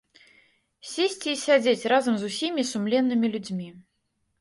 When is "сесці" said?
0.91-1.27